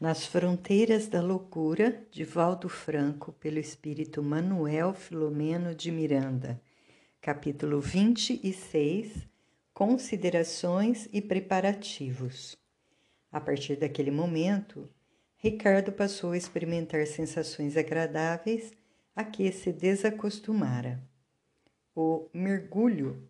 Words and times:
Nas 0.00 0.24
Fronteiras 0.24 1.08
da 1.08 1.20
Loucura, 1.20 2.06
de 2.12 2.22
Valdo 2.22 2.68
Franco, 2.68 3.32
pelo 3.32 3.58
espírito 3.58 4.22
Manuel 4.22 4.94
Filomeno 4.94 5.74
de 5.74 5.90
Miranda, 5.90 6.62
capítulo 7.20 7.80
26 7.80 9.26
Considerações 9.74 11.08
e 11.12 11.20
preparativos. 11.20 12.56
A 13.32 13.40
partir 13.40 13.74
daquele 13.74 14.12
momento, 14.12 14.88
Ricardo 15.36 15.90
passou 15.90 16.30
a 16.30 16.36
experimentar 16.36 17.04
sensações 17.08 17.76
agradáveis 17.76 18.72
a 19.16 19.24
que 19.24 19.50
se 19.50 19.72
desacostumara. 19.72 21.02
O 21.92 22.28
mergulho 22.32 23.28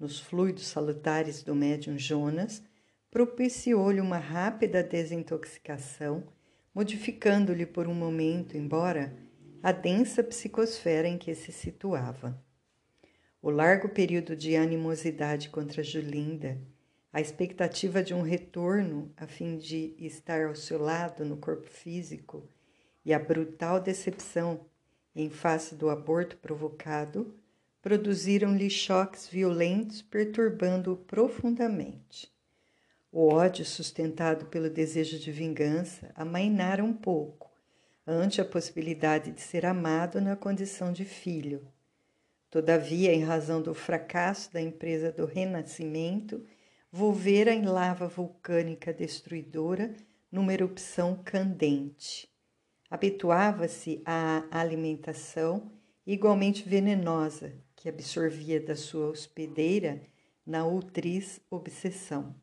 nos 0.00 0.18
fluidos 0.18 0.66
salutares 0.66 1.42
do 1.42 1.54
médium 1.54 1.98
Jonas 1.98 2.62
propiciou-lhe 3.16 3.98
uma 3.98 4.18
rápida 4.18 4.82
desintoxicação, 4.82 6.22
modificando-lhe 6.74 7.64
por 7.64 7.88
um 7.88 7.94
momento, 7.94 8.58
embora 8.58 9.16
a 9.62 9.72
densa 9.72 10.22
psicosfera 10.22 11.08
em 11.08 11.16
que 11.16 11.34
se 11.34 11.50
situava. 11.50 12.38
O 13.40 13.48
largo 13.48 13.88
período 13.88 14.36
de 14.36 14.54
animosidade 14.54 15.48
contra 15.48 15.82
Julinda, 15.82 16.60
a 17.10 17.18
expectativa 17.18 18.02
de 18.02 18.12
um 18.12 18.20
retorno 18.20 19.10
a 19.16 19.26
fim 19.26 19.56
de 19.56 19.96
estar 19.98 20.44
ao 20.44 20.54
seu 20.54 20.78
lado 20.78 21.24
no 21.24 21.38
corpo 21.38 21.70
físico 21.70 22.46
e 23.02 23.14
a 23.14 23.18
brutal 23.18 23.80
decepção 23.80 24.66
em 25.14 25.30
face 25.30 25.74
do 25.74 25.88
aborto 25.88 26.36
provocado 26.36 27.34
produziram-lhe 27.80 28.68
choques 28.68 29.26
violentos, 29.26 30.02
perturbando-o 30.02 30.98
profundamente. 30.98 32.35
O 33.18 33.32
ódio 33.32 33.64
sustentado 33.64 34.44
pelo 34.44 34.68
desejo 34.68 35.18
de 35.18 35.32
vingança 35.32 36.12
amainara 36.14 36.84
um 36.84 36.92
pouco 36.92 37.50
ante 38.06 38.42
a 38.42 38.44
possibilidade 38.44 39.30
de 39.30 39.40
ser 39.40 39.64
amado 39.64 40.20
na 40.20 40.36
condição 40.36 40.92
de 40.92 41.06
filho. 41.06 41.66
Todavia, 42.50 43.14
em 43.14 43.24
razão 43.24 43.62
do 43.62 43.72
fracasso 43.72 44.52
da 44.52 44.60
empresa 44.60 45.10
do 45.10 45.24
renascimento, 45.24 46.44
volvera 46.92 47.54
em 47.54 47.64
lava 47.64 48.06
vulcânica 48.06 48.92
destruidora 48.92 49.96
numa 50.30 50.52
erupção 50.52 51.18
candente. 51.24 52.28
Habituava-se 52.90 54.02
à 54.04 54.44
alimentação 54.50 55.72
igualmente 56.06 56.68
venenosa 56.68 57.54
que 57.74 57.88
absorvia 57.88 58.60
da 58.60 58.76
sua 58.76 59.08
hospedeira 59.08 60.02
na 60.44 60.66
ultriz 60.66 61.40
obsessão 61.50 62.34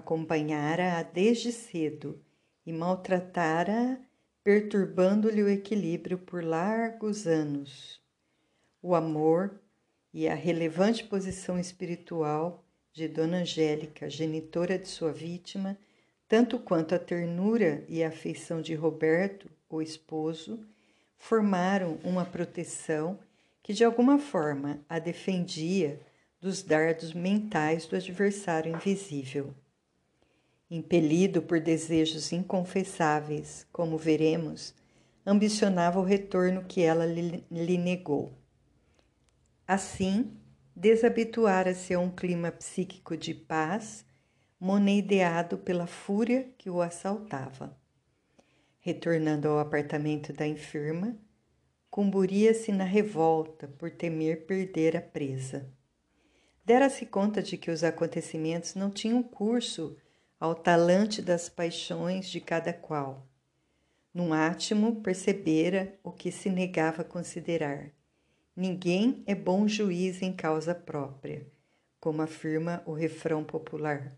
acompanhara-a 0.00 1.02
desde 1.02 1.52
cedo 1.52 2.20
e 2.66 2.72
maltratara-a, 2.72 3.98
perturbando-lhe 4.42 5.42
o 5.42 5.48
equilíbrio 5.48 6.18
por 6.18 6.42
largos 6.42 7.26
anos. 7.26 8.00
O 8.82 8.94
amor 8.94 9.60
e 10.12 10.28
a 10.28 10.34
relevante 10.34 11.04
posição 11.04 11.58
espiritual 11.58 12.64
de 12.92 13.06
Dona 13.06 13.38
Angélica, 13.38 14.10
genitora 14.10 14.78
de 14.78 14.88
sua 14.88 15.12
vítima, 15.12 15.78
tanto 16.26 16.58
quanto 16.58 16.94
a 16.94 16.98
ternura 16.98 17.84
e 17.88 18.02
a 18.02 18.08
afeição 18.08 18.60
de 18.60 18.74
Roberto, 18.74 19.50
o 19.68 19.80
esposo, 19.80 20.66
formaram 21.16 21.98
uma 22.02 22.24
proteção 22.24 23.18
que 23.62 23.72
de 23.72 23.84
alguma 23.84 24.18
forma 24.18 24.80
a 24.88 24.98
defendia 24.98 26.00
dos 26.40 26.62
dardos 26.62 27.12
mentais 27.12 27.86
do 27.86 27.94
adversário 27.94 28.74
invisível. 28.74 29.54
Impelido 30.70 31.42
por 31.42 31.58
desejos 31.58 32.30
inconfessáveis, 32.30 33.66
como 33.72 33.98
veremos, 33.98 34.72
ambicionava 35.26 35.98
o 35.98 36.04
retorno 36.04 36.64
que 36.64 36.80
ela 36.80 37.04
lhe 37.04 37.76
negou. 37.76 38.38
Assim, 39.66 40.36
desabituara-se 40.76 41.92
a 41.92 41.98
um 41.98 42.08
clima 42.08 42.52
psíquico 42.52 43.16
de 43.16 43.34
paz, 43.34 44.04
moneideado 44.60 45.58
pela 45.58 45.88
fúria 45.88 46.48
que 46.56 46.70
o 46.70 46.80
assaltava. 46.80 47.76
Retornando 48.78 49.48
ao 49.48 49.58
apartamento 49.58 50.32
da 50.32 50.46
enferma, 50.46 51.16
cumburia-se 51.90 52.70
na 52.70 52.84
revolta 52.84 53.66
por 53.66 53.90
temer 53.90 54.46
perder 54.46 54.96
a 54.96 55.00
presa. 55.00 55.68
Dera-se 56.64 57.06
conta 57.06 57.42
de 57.42 57.56
que 57.56 57.72
os 57.72 57.82
acontecimentos 57.82 58.76
não 58.76 58.88
tinham 58.88 59.20
curso 59.20 59.96
ao 60.40 60.54
talante 60.54 61.20
das 61.20 61.50
paixões 61.50 62.26
de 62.26 62.40
cada 62.40 62.72
qual. 62.72 63.26
Num 64.12 64.32
átimo 64.32 65.02
percebera 65.02 65.94
o 66.02 66.10
que 66.10 66.32
se 66.32 66.48
negava 66.48 67.02
a 67.02 67.04
considerar. 67.04 67.90
Ninguém 68.56 69.22
é 69.26 69.34
bom 69.34 69.68
juiz 69.68 70.22
em 70.22 70.32
causa 70.32 70.74
própria, 70.74 71.46
como 72.00 72.22
afirma 72.22 72.82
o 72.86 72.94
refrão 72.94 73.44
popular. 73.44 74.16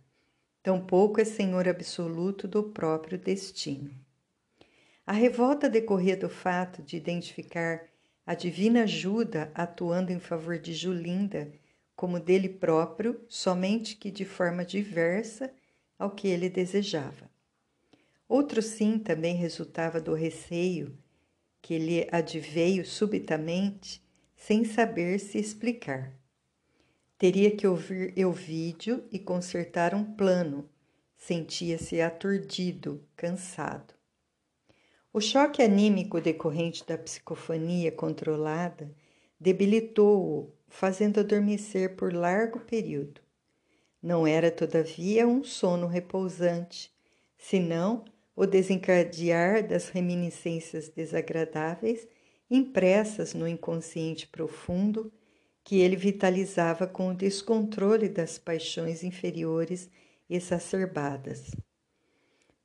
Tampouco 0.63 1.21
é 1.21 1.25
senhor 1.25 1.67
absoluto 1.69 2.47
do 2.47 2.63
próprio 2.63 3.19
destino. 3.19 3.91
A 5.05 5.13
revolta 5.13 5.69
decorria 5.69 6.17
do 6.17 6.29
fato 6.29 6.81
de 6.83 6.97
identificar 6.97 7.83
a 8.25 8.37
divina 8.37 8.85
ajuda 8.85 9.51
atuando 9.53 10.13
em 10.13 10.21
favor 10.21 10.57
de 10.57 10.73
Julinda 10.73 11.53
como 11.97 12.21
dele 12.21 12.49
próprio, 12.49 13.21
somente 13.29 13.97
que 13.97 14.11
de 14.11 14.25
forma 14.25 14.65
diversa 14.65 15.53
ao 16.03 16.11
que 16.11 16.27
ele 16.27 16.49
desejava. 16.49 17.31
Outro 18.29 18.61
sim 18.61 18.99
também 18.99 19.37
resultava 19.37 20.01
do 20.01 20.15
receio 20.15 20.99
que 21.61 21.79
lhe 21.79 22.09
adveio 22.11 22.85
subitamente, 22.85 24.03
sem 24.35 24.65
saber 24.65 25.21
se 25.21 25.39
explicar. 25.39 26.13
Teria 27.17 27.55
que 27.55 27.69
ouvir 27.69 28.13
eu 28.17 28.33
vídeo 28.33 29.05
e 29.13 29.19
consertar 29.19 29.95
um 29.95 30.03
plano. 30.03 30.69
Sentia-se 31.17 32.01
aturdido, 32.01 33.07
cansado. 33.15 33.95
O 35.13 35.21
choque 35.21 35.63
anímico 35.63 36.21
decorrente 36.21 36.85
da 36.85 36.99
psicofonia 36.99 37.93
controlada 37.93 38.93
debilitou-o, 39.39 40.53
fazendo 40.67 41.21
adormecer 41.21 41.95
por 41.95 42.13
largo 42.13 42.59
período. 42.59 43.21
Não 44.03 44.27
era, 44.27 44.51
todavia, 44.51 45.29
um 45.29 45.45
sono 45.45 45.87
repousante, 45.87 46.93
senão 47.39 48.05
o 48.35 48.47
desencadear 48.47 49.67
das 49.67 49.91
reminiscências 49.91 50.89
desagradáveis 50.89 52.09
impressas 52.51 53.33
no 53.33 53.47
inconsciente 53.47 54.27
profundo 54.27 55.13
que 55.63 55.79
ele 55.79 55.95
vitalizava 55.95 56.87
com 56.87 57.11
o 57.11 57.15
descontrole 57.15 58.09
das 58.09 58.39
paixões 58.39 59.05
inferiores 59.05 59.89
exacerbadas. 60.29 61.53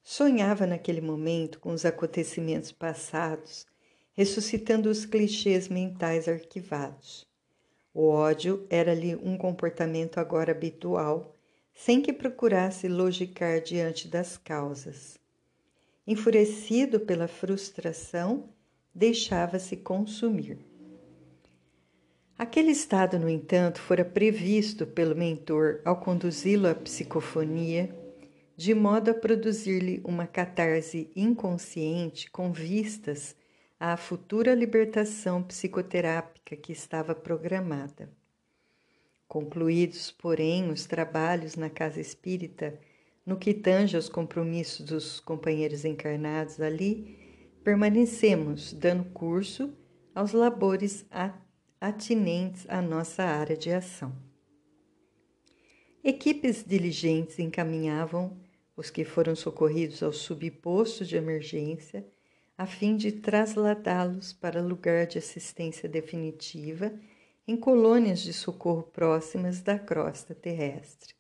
Sonhava 0.02 0.66
naquele 0.66 1.02
momento 1.02 1.60
com 1.60 1.72
os 1.72 1.86
acontecimentos 1.86 2.72
passados, 2.72 3.68
ressuscitando 4.14 4.90
os 4.90 5.06
clichês 5.06 5.68
mentais 5.68 6.28
arquivados. 6.28 7.27
O 8.00 8.10
ódio 8.10 8.64
era-lhe 8.70 9.16
um 9.16 9.36
comportamento 9.36 10.20
agora 10.20 10.52
habitual, 10.52 11.36
sem 11.74 12.00
que 12.00 12.14
procurasse 12.14 12.88
logicar 12.88 13.60
diante 13.60 14.08
das 14.08 14.38
causas. 14.38 15.18
Enfurecido 16.06 17.00
pela 17.00 17.28
frustração, 17.28 18.50
deixava-se 18.94 19.76
consumir. 19.78 20.60
Aquele 22.38 22.70
estado, 22.70 23.18
no 23.18 23.28
entanto, 23.28 23.82
fora 23.82 24.06
previsto 24.06 24.86
pelo 24.86 25.16
mentor 25.16 25.82
ao 25.84 26.00
conduzi-lo 26.00 26.68
à 26.68 26.76
psicofonia, 26.76 27.90
de 28.56 28.76
modo 28.76 29.10
a 29.10 29.16
produzir-lhe 29.16 30.04
uma 30.06 30.28
catarse 30.28 31.10
inconsciente 31.16 32.30
com 32.30 32.52
vistas 32.52 33.36
à 33.80 33.96
futura 33.96 34.56
libertação 34.56 35.44
psicoterápica 35.44 36.56
que 36.56 36.72
estava 36.72 37.14
programada. 37.14 38.12
Concluídos, 39.28 40.10
porém, 40.10 40.72
os 40.72 40.86
trabalhos 40.86 41.56
na 41.56 41.70
casa 41.70 42.02
espírita, 42.02 42.80
no 43.26 43.38
que 43.38 43.54
tange 43.54 43.96
aos 43.96 44.10
compromissos 44.10 44.86
dos 44.86 45.20
companheiros 45.20 45.86
encarnados 45.86 46.60
ali, 46.60 47.60
permanecemos 47.64 48.74
dando 48.74 49.04
curso 49.12 49.74
aos 50.16 50.32
labores 50.32 51.06
atinentes 51.80 52.66
à 52.70 52.82
nossa 52.82 53.24
área 53.24 53.56
de 53.56 53.72
ação. 53.72 54.16
Equipes 56.04 56.64
diligentes 56.66 57.38
encaminhavam 57.38 58.40
os 58.76 58.90
que 58.90 59.04
foram 59.04 59.36
socorridos 59.36 60.02
ao 60.02 60.14
subposto 60.14 61.04
de 61.04 61.18
emergência 61.18 62.08
a 62.58 62.66
fim 62.66 62.96
de 62.98 63.12
trasladá-los 63.12 64.34
para 64.34 64.62
lugar 64.62 65.06
de 65.06 65.20
assistência 65.20 65.88
definitiva 65.88 66.92
em 67.48 67.56
colônias 67.56 68.20
de 68.20 68.34
socorro 68.34 68.84
próximas 68.84 69.62
da 69.62 69.78
crosta 69.78 70.34
terrestre. 70.34 71.14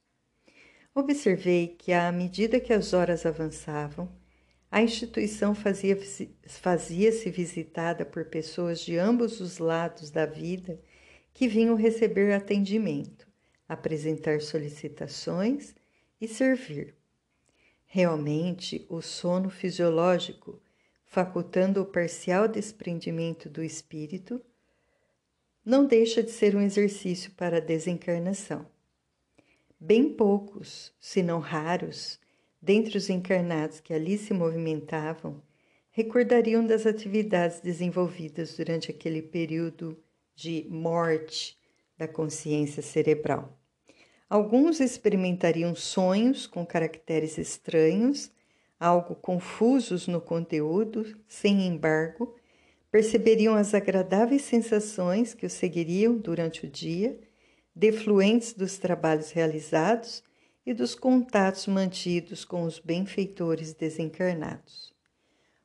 Observei 0.95 1.68
que, 1.78 1.94
à 1.94 2.12
medida 2.12 2.60
que 2.60 2.74
as 2.74 2.92
horas 2.92 3.24
avançavam, 3.25 4.12
a 4.69 4.81
instituição 4.81 5.54
fazia-se 5.54 6.36
fazia 6.45 7.12
visitada 7.31 8.04
por 8.04 8.25
pessoas 8.25 8.81
de 8.81 8.98
ambos 8.98 9.39
os 9.39 9.60
lados 9.60 10.10
da 10.10 10.25
vida 10.25 10.81
que 11.34 11.48
vinham 11.48 11.75
receber 11.75 12.34
atendimento, 12.34 13.28
apresentar 13.69 14.42
solicitações 14.42 15.75
e 16.19 16.28
servir. 16.28 16.95
Realmente, 17.86 18.86
o 18.89 19.01
sono 19.01 19.50
fisiológico, 19.50 20.60
facultando 21.07 21.81
o 21.81 21.86
parcial 21.86 22.48
desprendimento 22.48 23.50
do 23.50 23.63
espírito, 23.63 24.42
não 25.65 25.86
deixa 25.86 26.21
de 26.21 26.31
ser 26.31 26.56
um 26.56 26.62
exercício 26.62 27.31
para 27.31 27.57
a 27.57 27.62
desencarnação. 27.62 28.68
Bem 29.80 30.13
poucos, 30.13 30.94
se 31.00 31.24
não 31.24 31.39
raros, 31.39 32.19
dentre 32.62 32.98
os 32.98 33.09
encarnados 33.09 33.80
que 33.80 33.94
ali 33.94 34.18
se 34.18 34.33
movimentavam, 34.33 35.42
recordariam 35.92 36.65
das 36.65 36.86
atividades 36.86 37.60
desenvolvidas 37.60 38.56
durante 38.56 38.92
aquele 38.92 39.21
período 39.21 39.98
de 40.36 40.65
morte 40.69 41.57
da 41.98 42.07
consciência 42.07 42.83
cerebral. 42.83 43.57
Alguns 44.30 44.80
experimentariam 44.80 45.74
sonhos 45.74 46.45
com 46.45 46.65
caracteres 46.65 47.38
estranhos, 47.38 48.31
algo 48.79 49.15
confusos 49.15 50.07
no 50.07 50.21
conteúdo, 50.21 51.18
sem 51.27 51.65
embargo, 51.65 52.35
perceberiam 52.91 53.56
as 53.56 53.74
agradáveis 53.74 54.44
sensações 54.44 55.33
que 55.33 55.45
os 55.45 55.53
seguiriam 55.53 56.18
durante 56.18 56.65
o 56.65 56.69
dia, 56.69 57.19
defluentes 57.75 58.53
dos 58.53 58.77
trabalhos 58.77 59.31
realizados 59.31 60.24
e 60.65 60.74
dos 60.74 60.95
contatos 60.95 61.68
mantidos 61.68 62.44
com 62.44 62.63
os 62.63 62.79
benfeitores 62.79 63.74
desencarnados. 63.74 64.94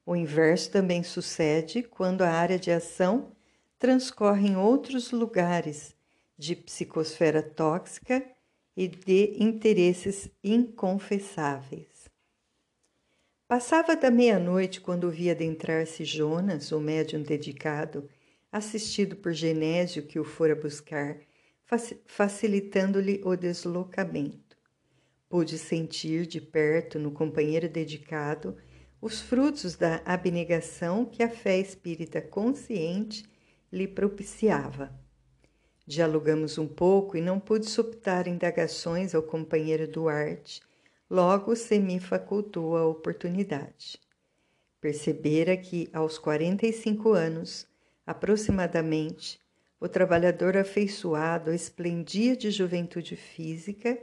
O 0.05 0.17
inverso 0.17 0.70
também 0.70 1.03
sucede 1.03 1.82
quando 1.82 2.23
a 2.23 2.31
área 2.31 2.59
de 2.59 2.70
ação 2.70 3.32
transcorre 3.79 4.49
em 4.49 4.56
outros 4.56 5.11
lugares 5.11 5.94
de 6.37 6.56
psicosfera 6.56 7.43
tóxica 7.43 8.25
e 8.76 8.88
de 8.88 9.37
interesses 9.38 10.31
inconfessáveis. 10.43 11.92
Passava 13.52 13.94
da 13.94 14.10
meia-noite 14.10 14.81
quando 14.81 15.10
via 15.10 15.32
adentrar-se 15.32 16.06
Jonas, 16.06 16.72
o 16.72 16.81
médium 16.81 17.22
dedicado, 17.22 18.08
assistido 18.50 19.14
por 19.14 19.34
Genésio 19.34 20.04
que 20.04 20.19
o 20.19 20.25
fora 20.25 20.56
buscar, 20.56 21.19
facilitando-lhe 22.06 23.20
o 23.22 23.37
deslocamento. 23.37 24.56
Pude 25.28 25.58
sentir 25.58 26.25
de 26.25 26.40
perto 26.40 26.99
no 26.99 27.10
companheiro 27.10 27.69
dedicado 27.69 28.56
os 29.02 29.20
frutos 29.20 29.76
da 29.76 30.00
abnegação 30.02 31.04
que 31.04 31.22
a 31.22 31.28
fé 31.28 31.58
espírita 31.58 32.22
consciente 32.22 33.22
lhe 33.70 33.87
propiciava. 33.87 34.99
Dialogamos 35.87 36.56
um 36.56 36.66
pouco 36.66 37.19
e 37.19 37.20
não 37.20 37.38
pude 37.38 37.69
suptar 37.69 38.26
indagações 38.26 39.14
ao 39.14 39.22
companheiro 39.22 39.87
Duarte 39.87 40.62
Logo 41.12 41.55
se 41.55 41.79
me 41.79 42.00
facultou 42.00 42.75
a 42.75 42.87
oportunidade. 42.87 44.00
Percebera 44.81 45.55
que, 45.59 45.91
aos 45.93 46.17
45 46.17 47.12
anos, 47.12 47.67
aproximadamente, 48.06 49.38
o 49.79 49.87
trabalhador 49.87 50.56
afeiçoado 50.56 51.53
esplendia 51.53 52.35
de 52.35 52.50
juventude 52.50 53.14
física, 53.14 54.00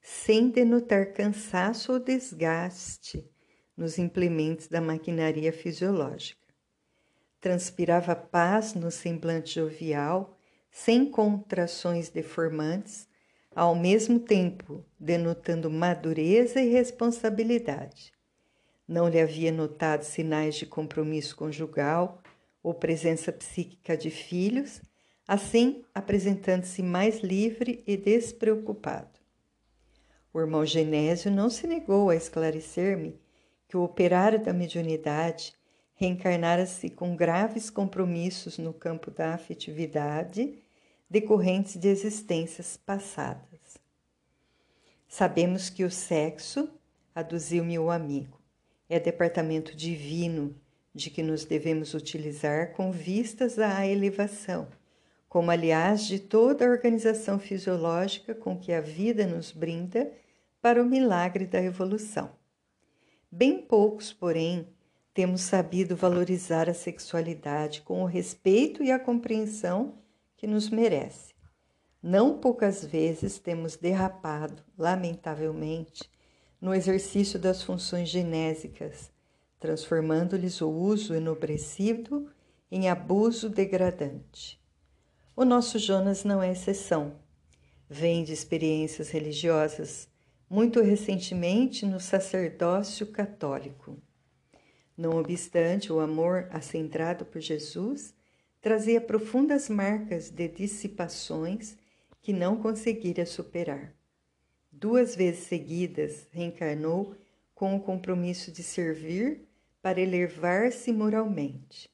sem 0.00 0.50
denotar 0.50 1.12
cansaço 1.12 1.94
ou 1.94 1.98
desgaste 1.98 3.28
nos 3.76 3.98
implementos 3.98 4.68
da 4.68 4.80
maquinaria 4.80 5.52
fisiológica. 5.52 6.46
Transpirava 7.40 8.14
paz 8.14 8.74
no 8.74 8.92
semblante 8.92 9.56
jovial, 9.56 10.38
sem 10.70 11.10
contrações 11.10 12.08
deformantes, 12.08 13.08
ao 13.54 13.74
mesmo 13.74 14.18
tempo 14.18 14.84
denotando 14.98 15.70
madureza 15.70 16.60
e 16.60 16.70
responsabilidade. 16.70 18.12
Não 18.86 19.08
lhe 19.08 19.20
havia 19.20 19.52
notado 19.52 20.02
sinais 20.02 20.54
de 20.54 20.66
compromisso 20.66 21.36
conjugal 21.36 22.22
ou 22.62 22.74
presença 22.74 23.32
psíquica 23.32 23.96
de 23.96 24.10
filhos, 24.10 24.80
assim 25.26 25.84
apresentando-se 25.94 26.82
mais 26.82 27.20
livre 27.20 27.82
e 27.86 27.96
despreocupado. 27.96 29.20
O 30.32 30.40
irmão 30.40 30.64
Genésio 30.64 31.30
não 31.30 31.50
se 31.50 31.66
negou 31.66 32.10
a 32.10 32.16
esclarecer-me 32.16 33.20
que 33.68 33.76
o 33.76 33.82
operário 33.82 34.42
da 34.42 34.52
mediunidade 34.52 35.54
reencarnara-se 35.94 36.90
com 36.90 37.14
graves 37.14 37.70
compromissos 37.70 38.58
no 38.58 38.72
campo 38.72 39.10
da 39.10 39.34
afetividade 39.34 40.61
decorrentes 41.12 41.76
de 41.76 41.88
existências 41.88 42.78
passadas. 42.78 43.76
Sabemos 45.06 45.68
que 45.68 45.84
o 45.84 45.90
sexo, 45.90 46.70
aduziu-me 47.14 47.78
o 47.78 47.90
amigo, 47.90 48.40
é 48.88 48.98
departamento 48.98 49.76
divino 49.76 50.56
de 50.94 51.10
que 51.10 51.22
nos 51.22 51.44
devemos 51.44 51.92
utilizar 51.92 52.72
com 52.72 52.90
vistas 52.90 53.58
à 53.58 53.86
elevação, 53.86 54.68
como 55.28 55.50
aliás 55.50 56.06
de 56.06 56.18
toda 56.18 56.64
a 56.64 56.70
organização 56.70 57.38
fisiológica 57.38 58.34
com 58.34 58.58
que 58.58 58.72
a 58.72 58.80
vida 58.80 59.26
nos 59.26 59.52
brinda 59.52 60.10
para 60.62 60.82
o 60.82 60.86
milagre 60.86 61.44
da 61.44 61.62
evolução. 61.62 62.30
Bem 63.30 63.60
poucos, 63.60 64.14
porém, 64.14 64.66
temos 65.12 65.42
sabido 65.42 65.94
valorizar 65.94 66.70
a 66.70 66.74
sexualidade 66.74 67.82
com 67.82 68.02
o 68.02 68.06
respeito 68.06 68.82
e 68.82 68.90
a 68.90 68.98
compreensão 68.98 70.00
que 70.42 70.46
nos 70.48 70.68
merece. 70.68 71.32
Não 72.02 72.36
poucas 72.36 72.84
vezes 72.84 73.38
temos 73.38 73.76
derrapado, 73.76 74.60
lamentavelmente, 74.76 76.10
no 76.60 76.74
exercício 76.74 77.38
das 77.38 77.62
funções 77.62 78.08
genésicas, 78.08 79.12
transformando-lhes 79.60 80.60
o 80.60 80.68
uso 80.68 81.14
enobrecido 81.14 82.28
em 82.72 82.88
abuso 82.88 83.48
degradante. 83.48 84.60
O 85.36 85.44
nosso 85.44 85.78
Jonas 85.78 86.24
não 86.24 86.42
é 86.42 86.50
exceção. 86.50 87.14
Vem 87.88 88.24
de 88.24 88.32
experiências 88.32 89.10
religiosas, 89.10 90.08
muito 90.50 90.80
recentemente 90.80 91.86
no 91.86 92.00
sacerdócio 92.00 93.06
católico. 93.06 93.96
Não 94.96 95.12
obstante 95.20 95.92
o 95.92 96.00
amor 96.00 96.48
acendrado 96.50 97.24
por 97.24 97.40
Jesus, 97.40 98.12
trazia 98.62 99.00
profundas 99.00 99.68
marcas 99.68 100.30
de 100.30 100.46
dissipações 100.46 101.76
que 102.22 102.32
não 102.32 102.56
conseguira 102.56 103.26
superar. 103.26 103.92
Duas 104.70 105.16
vezes 105.16 105.40
seguidas 105.46 106.28
reencarnou 106.30 107.16
com 107.56 107.74
o 107.74 107.80
compromisso 107.80 108.52
de 108.52 108.62
servir 108.62 109.48
para 109.82 110.00
elevar-se 110.00 110.92
moralmente. 110.92 111.90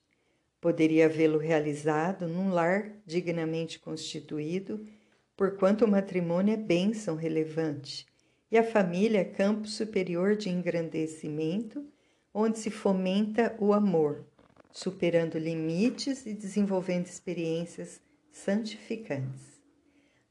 Poderia 0.61 1.09
vê-lo 1.09 1.39
realizado 1.39 2.29
num 2.29 2.51
lar 2.51 2.93
dignamente 3.07 3.79
constituído, 3.79 4.87
porquanto 5.35 5.87
o 5.87 5.89
matrimônio 5.89 6.53
é 6.53 6.57
bênção 6.59 7.17
relevante 7.17 8.07
e 8.51 8.59
a 8.59 8.65
família 8.65 9.21
é 9.21 9.25
campo 9.25 9.67
superior 9.67 10.37
de 10.37 10.51
engrandecimento, 10.51 11.87
onde 12.35 12.59
se 12.59 12.71
fomenta 12.71 13.57
o 13.59 13.73
amor, 13.73 14.27
superando 14.73 15.39
limites 15.39 16.27
e 16.27 16.33
desenvolvendo 16.33 17.07
experiências 17.07 18.01
santificantes. 18.31 19.59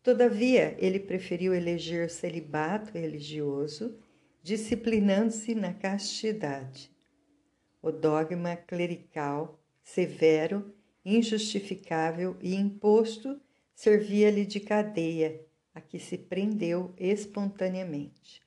Todavia, 0.01 0.75
ele 0.79 0.99
preferiu 0.99 1.53
eleger 1.53 2.09
celibato 2.09 2.93
religioso, 2.93 3.97
disciplinando-se 4.41 5.53
na 5.53 5.73
castidade. 5.73 6.89
O 7.81 7.91
dogma 7.91 8.55
clerical, 8.55 9.59
severo, 9.83 10.73
injustificável 11.03 12.37
e 12.41 12.55
imposto, 12.55 13.39
servia-lhe 13.75 14.45
de 14.45 14.59
cadeia 14.59 15.41
a 15.73 15.81
que 15.81 15.99
se 15.99 16.17
prendeu 16.17 16.93
espontaneamente. 16.97 18.41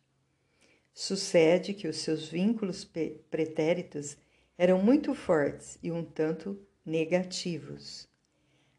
Sucede 0.93 1.73
que 1.73 1.87
os 1.87 1.99
seus 1.99 2.27
vínculos 2.27 2.85
pretéritos 3.31 4.17
eram 4.61 4.79
muito 4.79 5.15
fortes 5.15 5.79
e 5.83 5.91
um 5.91 6.05
tanto 6.05 6.61
negativos. 6.85 8.07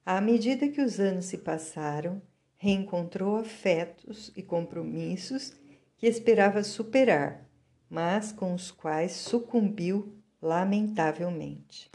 À 0.06 0.22
medida 0.22 0.70
que 0.70 0.80
os 0.80 1.00
anos 1.00 1.26
se 1.26 1.40
passaram, 1.40 2.22
reencontrou 2.56 3.38
afetos 3.38 4.32
e 4.36 4.44
compromissos 4.44 5.54
que 5.98 6.06
esperava 6.06 6.62
superar, 6.62 7.50
mas 7.90 8.32
com 8.32 8.54
os 8.54 8.70
quais 8.70 9.14
sucumbiu 9.14 10.16
lamentavelmente. 10.40 11.90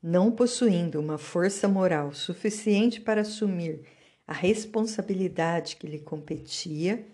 Não 0.00 0.30
possuindo 0.30 1.00
uma 1.00 1.18
força 1.18 1.66
moral 1.66 2.12
suficiente 2.12 3.00
para 3.00 3.22
assumir 3.22 3.82
a 4.28 4.32
responsabilidade 4.32 5.74
que 5.74 5.88
lhe 5.88 5.98
competia, 5.98 7.04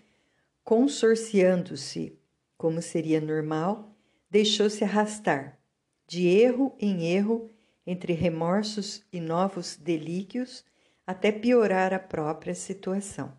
consorciando-se, 0.63 2.15
como 2.55 2.79
seria 2.79 3.19
normal, 3.19 3.90
deixou-se 4.31 4.81
arrastar, 4.81 5.59
de 6.07 6.25
erro 6.25 6.73
em 6.79 7.05
erro, 7.05 7.49
entre 7.85 8.13
remorsos 8.13 9.05
e 9.11 9.19
novos 9.19 9.75
delíquios, 9.75 10.63
até 11.05 11.33
piorar 11.33 11.93
a 11.93 11.99
própria 11.99 12.55
situação. 12.55 13.37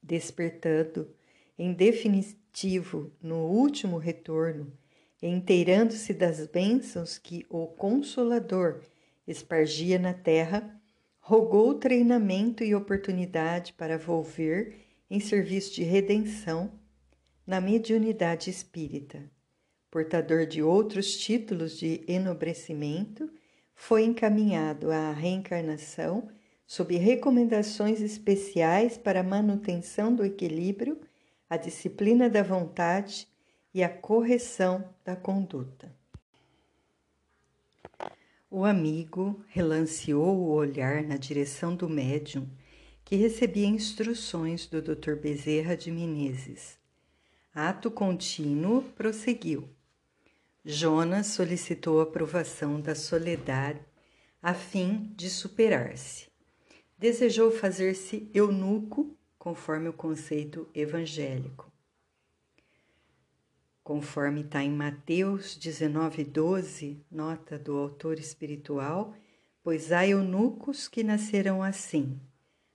Despertando, 0.00 1.12
em 1.58 1.72
definitivo, 1.72 3.10
no 3.20 3.46
último 3.46 3.98
retorno, 3.98 4.72
inteirando-se 5.20 6.14
das 6.14 6.46
bênçãos 6.46 7.18
que 7.18 7.44
o 7.48 7.66
Consolador 7.66 8.80
espargia 9.26 9.98
na 9.98 10.14
terra, 10.14 10.80
rogou 11.18 11.74
treinamento 11.74 12.62
e 12.62 12.74
oportunidade 12.74 13.72
para 13.72 13.98
volver 13.98 14.76
em 15.10 15.18
serviço 15.18 15.74
de 15.74 15.82
redenção 15.82 16.70
na 17.46 17.60
mediunidade 17.60 18.50
espírita. 18.50 19.33
Portador 19.94 20.44
de 20.44 20.60
outros 20.60 21.16
títulos 21.16 21.78
de 21.78 22.02
enobrecimento, 22.08 23.30
foi 23.76 24.02
encaminhado 24.02 24.90
à 24.90 25.12
reencarnação 25.12 26.28
sob 26.66 26.96
recomendações 26.96 28.00
especiais 28.00 28.98
para 28.98 29.20
a 29.20 29.22
manutenção 29.22 30.12
do 30.12 30.24
equilíbrio, 30.24 31.00
a 31.48 31.56
disciplina 31.56 32.28
da 32.28 32.42
vontade 32.42 33.28
e 33.72 33.84
a 33.84 33.88
correção 33.88 34.84
da 35.04 35.14
conduta. 35.14 35.94
O 38.50 38.64
amigo 38.64 39.44
relanceou 39.46 40.36
o 40.36 40.50
olhar 40.50 41.04
na 41.04 41.16
direção 41.16 41.76
do 41.76 41.88
médium, 41.88 42.48
que 43.04 43.14
recebia 43.14 43.68
instruções 43.68 44.66
do 44.66 44.82
Dr. 44.82 45.14
Bezerra 45.14 45.76
de 45.76 45.92
Menezes. 45.92 46.80
Ato 47.54 47.92
contínuo 47.92 48.82
prosseguiu. 48.96 49.68
Jonas 50.64 51.28
solicitou 51.28 52.00
a 52.00 52.04
aprovação 52.04 52.80
da 52.80 52.94
soledade 52.94 53.80
a 54.42 54.54
fim 54.54 55.12
de 55.16 55.28
superar-se. 55.28 56.28
Desejou 56.96 57.50
fazer-se 57.50 58.30
eunuco, 58.32 59.16
conforme 59.38 59.88
o 59.88 59.92
conceito 59.92 60.68
evangélico 60.74 61.74
conforme 63.84 64.40
está 64.40 64.62
em 64.62 64.70
Mateus 64.70 65.56
19, 65.56 66.24
12, 66.24 67.04
nota 67.10 67.58
do 67.58 67.76
autor 67.76 68.18
espiritual, 68.18 69.14
pois 69.62 69.92
há 69.92 70.06
eunucos 70.06 70.88
que 70.88 71.04
nasceram 71.04 71.62
assim, 71.62 72.18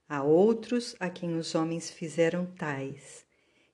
há 0.07 0.21
outros 0.21 0.95
a 0.99 1.09
quem 1.09 1.35
os 1.35 1.55
homens 1.55 1.89
fizeram 1.89 2.45
tais, 2.45 3.25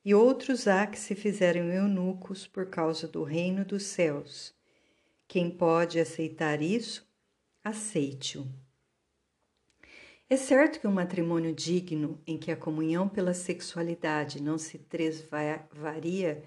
e 0.05 0.13
outros 0.13 0.67
há 0.67 0.85
que 0.85 0.99
se 0.99 1.15
fizeram 1.15 1.65
eunucos 1.65 2.45
por 2.45 2.67
causa 2.67 3.07
do 3.07 3.23
reino 3.23 3.65
dos 3.65 3.83
céus. 3.83 4.53
Quem 5.27 5.49
pode 5.49 5.99
aceitar 5.99 6.61
isso, 6.61 7.03
aceite-o. 7.63 8.47
É 10.29 10.37
certo 10.37 10.79
que 10.79 10.87
um 10.87 10.91
matrimônio 10.91 11.53
digno, 11.53 12.21
em 12.25 12.37
que 12.37 12.51
a 12.51 12.55
comunhão 12.55 13.09
pela 13.09 13.33
sexualidade 13.33 14.41
não 14.41 14.59
se 14.59 14.77
tresvaria 14.77 16.43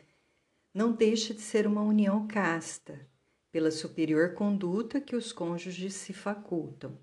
não 0.73 0.93
deixa 0.93 1.35
de 1.35 1.41
ser 1.41 1.67
uma 1.67 1.83
união 1.83 2.29
casta, 2.29 3.09
pela 3.51 3.71
superior 3.71 4.35
conduta 4.35 5.01
que 5.01 5.17
os 5.17 5.33
cônjuges 5.33 5.95
se 5.95 6.13
facultam. 6.13 6.97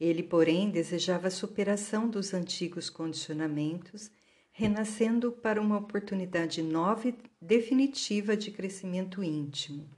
Ele, 0.00 0.22
porém, 0.22 0.70
desejava 0.70 1.28
a 1.28 1.30
superação 1.30 2.08
dos 2.08 2.34
antigos 2.34 2.90
condicionamentos, 2.90 4.10
renascendo 4.58 5.30
para 5.30 5.60
uma 5.60 5.78
oportunidade 5.78 6.62
nova 6.62 7.06
e 7.06 7.14
definitiva 7.40 8.36
de 8.36 8.50
crescimento 8.50 9.22
íntimo. 9.22 9.88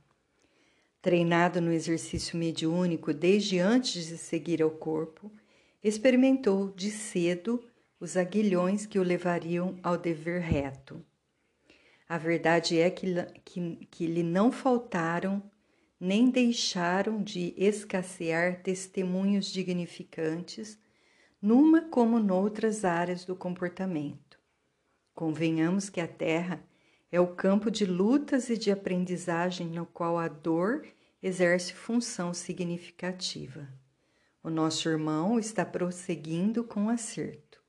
Treinado 1.01 1.63
no 1.63 1.73
exercício 1.73 2.39
mediúnico 2.39 3.15
desde 3.15 3.59
antes 3.59 4.09
de 4.09 4.19
seguir 4.19 4.61
ao 4.61 4.71
corpo, 4.71 5.33
experimentou 5.83 6.69
de 6.77 6.91
cedo 6.91 7.65
os 7.99 8.19
aguilhões 8.19 8.85
que 8.85 8.99
o 8.99 9.03
levariam 9.03 9.79
ao 9.83 9.97
dever 9.97 10.43
reto. 10.43 11.03
A 12.07 12.19
verdade 12.19 12.79
é 12.79 12.91
que, 12.91 13.15
que, 13.43 13.77
que 13.91 14.07
lhe 14.07 14.23
não 14.23 14.53
faltaram 14.53 15.43
nem 15.99 16.29
deixaram 16.29 17.23
de 17.23 17.55
escassear 17.57 18.63
testemunhos 18.63 19.47
dignificantes, 19.47 20.79
numa 21.41 21.81
como 21.81 22.21
noutras 22.21 22.85
áreas 22.85 23.25
do 23.25 23.35
comportamento. 23.35 24.30
Convenhamos 25.15 25.89
que 25.89 26.01
a 26.01 26.09
Terra 26.09 26.63
é 27.13 27.21
o 27.21 27.35
campo 27.35 27.71
de 27.71 27.85
lutas 27.85 28.49
e 28.49 28.57
de 28.57 28.71
aprendizagem 28.71 29.67
no 29.69 29.85
qual 29.85 30.19
a 30.19 30.29
dor 30.29 30.87
exerce 31.23 31.73
função 31.75 32.33
significativa. 32.33 33.69
O 34.43 34.49
nosso 34.49 34.89
irmão 34.89 35.39
está 35.39 35.67
prosseguindo 35.67 36.65
com 36.65 36.89
acerto. 36.89 37.63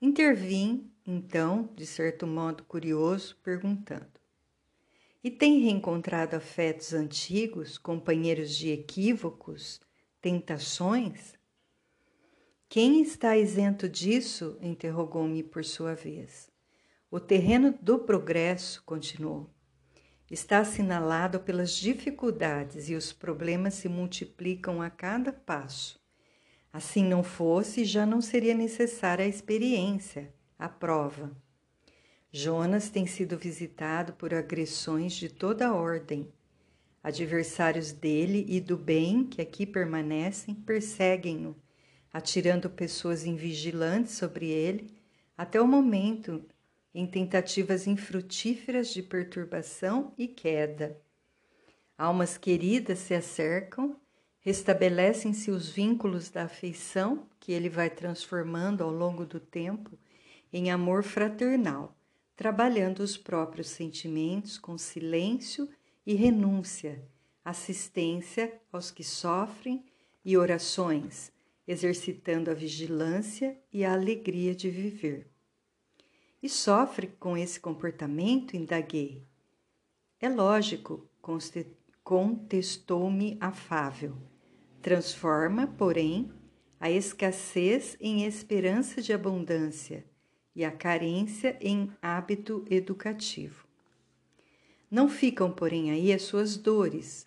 Intervim 0.00 0.90
então, 1.06 1.68
de 1.74 1.84
certo 1.84 2.26
modo 2.26 2.64
curioso, 2.64 3.36
perguntando: 3.42 4.20
E 5.22 5.30
tem 5.30 5.60
reencontrado 5.60 6.34
afetos 6.34 6.94
antigos, 6.94 7.76
companheiros 7.76 8.56
de 8.56 8.70
equívocos, 8.70 9.80
tentações? 10.20 11.34
Quem 12.74 13.00
está 13.00 13.36
isento 13.36 13.88
disso? 13.88 14.58
interrogou-me 14.60 15.44
por 15.44 15.64
sua 15.64 15.94
vez. 15.94 16.50
O 17.08 17.20
terreno 17.20 17.72
do 17.80 18.00
progresso, 18.00 18.82
continuou, 18.84 19.48
está 20.28 20.58
assinalado 20.58 21.38
pelas 21.38 21.76
dificuldades 21.76 22.88
e 22.88 22.96
os 22.96 23.12
problemas 23.12 23.74
se 23.74 23.88
multiplicam 23.88 24.82
a 24.82 24.90
cada 24.90 25.32
passo. 25.32 26.00
Assim 26.72 27.04
não 27.04 27.22
fosse, 27.22 27.84
já 27.84 28.04
não 28.04 28.20
seria 28.20 28.54
necessária 28.54 29.24
a 29.24 29.28
experiência 29.28 30.34
a 30.58 30.68
prova. 30.68 31.30
Jonas 32.32 32.90
tem 32.90 33.06
sido 33.06 33.38
visitado 33.38 34.14
por 34.14 34.34
agressões 34.34 35.12
de 35.12 35.28
toda 35.28 35.72
ordem. 35.72 36.28
Adversários 37.04 37.92
dele 37.92 38.44
e 38.48 38.60
do 38.60 38.76
bem 38.76 39.24
que 39.24 39.40
aqui 39.40 39.64
permanecem 39.64 40.56
perseguem-no, 40.56 41.54
atirando 42.14 42.70
pessoas 42.70 43.26
invigilantes 43.26 44.12
sobre 44.12 44.48
ele, 44.48 44.88
até 45.36 45.60
o 45.60 45.66
momento 45.66 46.44
em 46.94 47.08
tentativas 47.08 47.88
infrutíferas 47.88 48.90
de 48.90 49.02
perturbação 49.02 50.14
e 50.16 50.28
queda. 50.28 50.96
Almas 51.98 52.38
queridas 52.38 53.00
se 53.00 53.14
acercam, 53.14 53.96
restabelecem-se 54.38 55.50
os 55.50 55.68
vínculos 55.68 56.30
da 56.30 56.44
afeição 56.44 57.28
que 57.40 57.50
ele 57.50 57.68
vai 57.68 57.90
transformando 57.90 58.84
ao 58.84 58.92
longo 58.92 59.26
do 59.26 59.40
tempo 59.40 59.98
em 60.52 60.70
amor 60.70 61.02
fraternal, 61.02 61.98
trabalhando 62.36 63.00
os 63.00 63.16
próprios 63.16 63.66
sentimentos 63.70 64.56
com 64.56 64.78
silêncio 64.78 65.68
e 66.06 66.14
renúncia, 66.14 67.02
assistência 67.44 68.54
aos 68.72 68.92
que 68.92 69.02
sofrem 69.02 69.84
e 70.24 70.36
orações, 70.36 71.33
exercitando 71.66 72.50
a 72.50 72.54
vigilância 72.54 73.58
e 73.72 73.84
a 73.84 73.92
alegria 73.92 74.54
de 74.54 74.70
viver. 74.70 75.26
E 76.42 76.48
sofre 76.48 77.06
com 77.18 77.36
esse 77.36 77.58
comportamento? 77.58 78.54
Indaguei. 78.54 79.26
É 80.20 80.28
lógico, 80.28 81.08
contestou-me 82.02 83.38
afável. 83.40 84.16
Transforma, 84.82 85.66
porém, 85.66 86.30
a 86.78 86.90
escassez 86.90 87.96
em 87.98 88.24
esperança 88.24 89.00
de 89.00 89.12
abundância 89.12 90.04
e 90.54 90.64
a 90.64 90.70
carência 90.70 91.56
em 91.60 91.90
hábito 92.02 92.64
educativo. 92.70 93.66
Não 94.90 95.08
ficam, 95.08 95.50
porém, 95.50 95.90
aí 95.90 96.12
as 96.12 96.22
suas 96.22 96.56
dores. 96.56 97.26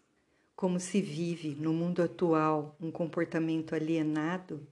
Como 0.57 0.79
se 0.79 0.99
vive 0.99 1.53
no 1.53 1.71
mundo 1.71 2.01
atual 2.01 2.75
um 2.81 2.89
comportamento 2.89 3.75
alienado, 3.75 4.65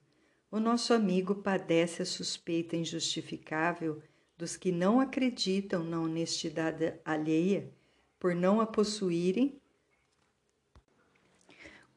o 0.50 0.60
nosso 0.60 0.96
amigo 0.96 1.36
padece 1.36 2.02
a 2.02 2.06
suspeita 2.06 2.76
injustificável 2.76 4.02
dos 4.36 4.58
que 4.58 4.72
não 4.72 5.00
acreditam 5.00 5.84
na 5.84 6.02
honestidade 6.02 6.96
alheia 7.06 7.72
por 8.18 8.34
não 8.34 8.60
a 8.60 8.66
possuírem, 8.66 9.62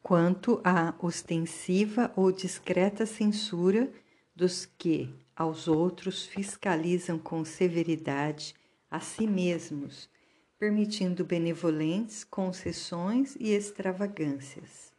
quanto 0.02 0.60
à 0.62 0.94
ostensiva 1.00 2.12
ou 2.14 2.30
discreta 2.30 3.06
censura 3.06 3.90
dos 4.36 4.66
que, 4.66 5.08
aos 5.34 5.66
outros 5.66 6.26
fiscalizam 6.26 7.18
com 7.18 7.42
severidade 7.42 8.54
a 8.90 9.00
si 9.00 9.26
mesmos, 9.26 10.10
permitindo 10.58 11.24
benevolentes 11.24 12.24
concessões 12.24 13.36
e 13.38 13.50
extravagâncias. 13.50 14.92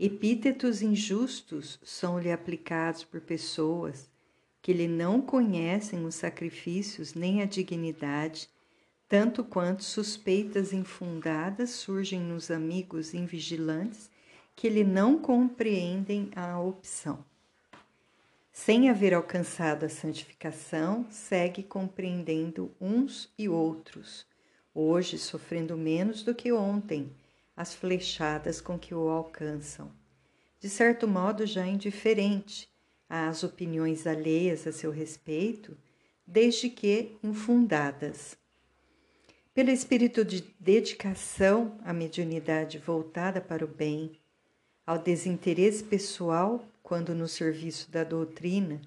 Epítetos 0.00 0.80
injustos 0.82 1.78
são-lhe 1.82 2.32
aplicados 2.32 3.04
por 3.04 3.20
pessoas 3.20 4.10
que 4.62 4.72
lhe 4.72 4.88
não 4.88 5.20
conhecem 5.20 6.04
os 6.04 6.14
sacrifícios 6.14 7.14
nem 7.14 7.42
a 7.42 7.44
dignidade, 7.44 8.48
tanto 9.08 9.44
quanto 9.44 9.84
suspeitas 9.84 10.72
infundadas 10.72 11.70
surgem 11.70 12.20
nos 12.20 12.50
amigos 12.50 13.12
invigilantes 13.12 14.10
que 14.56 14.68
lhe 14.68 14.84
não 14.84 15.18
compreendem 15.18 16.30
a 16.34 16.58
opção. 16.58 17.24
Sem 18.52 18.90
haver 18.90 19.14
alcançado 19.14 19.86
a 19.86 19.88
santificação, 19.88 21.06
segue 21.10 21.62
compreendendo 21.62 22.70
uns 22.78 23.32
e 23.38 23.48
outros, 23.48 24.26
hoje 24.74 25.18
sofrendo 25.18 25.76
menos 25.76 26.22
do 26.22 26.34
que 26.34 26.52
ontem 26.52 27.10
as 27.56 27.74
flechadas 27.74 28.60
com 28.60 28.78
que 28.78 28.94
o 28.94 29.08
alcançam. 29.08 29.90
De 30.60 30.68
certo 30.68 31.08
modo, 31.08 31.46
já 31.46 31.66
indiferente 31.66 32.68
às 33.08 33.42
opiniões 33.42 34.06
alheias 34.06 34.66
a 34.66 34.72
seu 34.72 34.90
respeito, 34.90 35.76
desde 36.26 36.68
que 36.68 37.16
infundadas. 37.22 38.36
Pelo 39.54 39.70
espírito 39.70 40.24
de 40.24 40.42
dedicação 40.60 41.78
à 41.84 41.92
mediunidade 41.92 42.78
voltada 42.78 43.40
para 43.40 43.64
o 43.64 43.68
bem, 43.68 44.12
ao 44.86 44.98
desinteresse 44.98 45.82
pessoal 45.82 46.62
quando 46.82 47.14
no 47.14 47.28
serviço 47.28 47.90
da 47.90 48.04
doutrina 48.04 48.80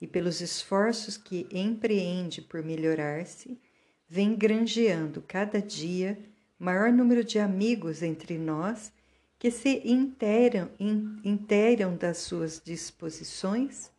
e 0.00 0.06
pelos 0.06 0.40
esforços 0.40 1.16
que 1.16 1.46
empreende 1.50 2.42
por 2.42 2.62
melhorar-se, 2.62 3.60
vem 4.08 4.34
granjeando 4.34 5.22
cada 5.22 5.60
dia 5.60 6.18
maior 6.58 6.92
número 6.92 7.22
de 7.24 7.38
amigos 7.38 8.02
entre 8.02 8.38
nós 8.38 8.92
que 9.38 9.50
se 9.50 9.82
inteiram, 9.84 10.70
inteiram 11.22 11.96
das 11.96 12.18
suas 12.18 12.60
disposições 12.64 13.90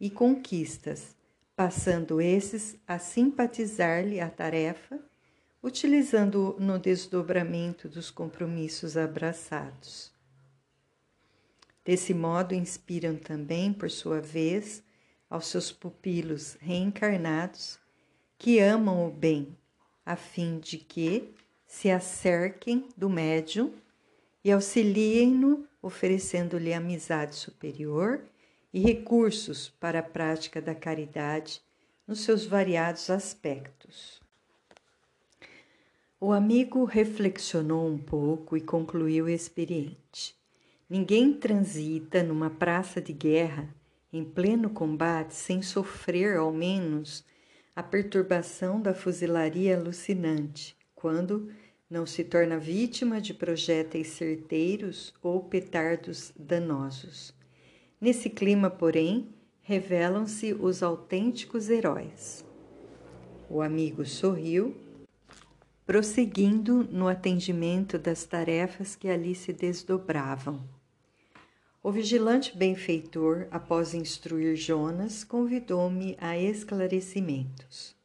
e 0.00 0.08
conquistas, 0.08 1.16
passando 1.56 2.20
esses 2.20 2.76
a 2.86 2.98
simpatizar-lhe 2.98 4.20
a 4.20 4.30
tarefa, 4.30 5.00
utilizando 5.60 6.56
no 6.60 6.78
desdobramento 6.78 7.88
dos 7.88 8.10
compromissos 8.10 8.96
abraçados. 8.96 10.12
Desse 11.88 12.12
modo, 12.12 12.54
inspiram 12.54 13.16
também, 13.16 13.72
por 13.72 13.90
sua 13.90 14.20
vez, 14.20 14.82
aos 15.30 15.46
seus 15.46 15.72
pupilos 15.72 16.58
reencarnados 16.60 17.78
que 18.36 18.58
amam 18.58 19.08
o 19.08 19.10
bem, 19.10 19.56
a 20.04 20.14
fim 20.14 20.58
de 20.58 20.76
que 20.76 21.32
se 21.66 21.90
acerquem 21.90 22.86
do 22.94 23.08
médium 23.08 23.72
e 24.44 24.52
auxiliem-no, 24.52 25.66
oferecendo-lhe 25.80 26.74
amizade 26.74 27.36
superior 27.36 28.22
e 28.70 28.80
recursos 28.80 29.70
para 29.70 30.00
a 30.00 30.02
prática 30.02 30.60
da 30.60 30.74
caridade 30.74 31.62
nos 32.06 32.20
seus 32.20 32.44
variados 32.44 33.08
aspectos. 33.08 34.20
O 36.20 36.32
amigo 36.32 36.84
reflexionou 36.84 37.88
um 37.88 37.96
pouco 37.96 38.58
e 38.58 38.60
concluiu 38.60 39.26
experiente. 39.26 40.37
Ninguém 40.90 41.34
transita 41.34 42.22
numa 42.22 42.48
praça 42.48 42.98
de 42.98 43.12
guerra 43.12 43.68
em 44.10 44.24
pleno 44.24 44.70
combate 44.70 45.34
sem 45.34 45.60
sofrer, 45.60 46.38
ao 46.38 46.50
menos, 46.50 47.26
a 47.76 47.82
perturbação 47.82 48.80
da 48.80 48.94
fuzilaria 48.94 49.76
alucinante, 49.76 50.74
quando 50.94 51.52
não 51.90 52.06
se 52.06 52.24
torna 52.24 52.58
vítima 52.58 53.20
de 53.20 53.34
projéteis 53.34 54.08
certeiros 54.08 55.12
ou 55.22 55.44
petardos 55.44 56.32
danosos. 56.34 57.34
Nesse 58.00 58.30
clima, 58.30 58.70
porém, 58.70 59.28
revelam-se 59.60 60.54
os 60.54 60.82
autênticos 60.82 61.68
heróis. 61.68 62.42
O 63.50 63.60
amigo 63.60 64.06
sorriu, 64.06 64.74
prosseguindo 65.86 66.82
no 66.84 67.08
atendimento 67.08 67.98
das 67.98 68.24
tarefas 68.24 68.96
que 68.96 69.08
ali 69.08 69.34
se 69.34 69.52
desdobravam. 69.52 70.77
O 71.88 71.90
vigilante 71.90 72.54
benfeitor, 72.54 73.48
após 73.50 73.94
instruir 73.94 74.54
Jonas, 74.56 75.24
convidou-me 75.24 76.18
a 76.20 76.36
esclarecimentos. 76.36 77.96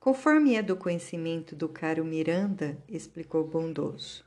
Conforme 0.00 0.54
é 0.54 0.62
do 0.62 0.74
conhecimento 0.74 1.54
do 1.54 1.68
caro 1.68 2.02
Miranda, 2.02 2.82
explicou 2.88 3.46
bondoso, 3.46 4.24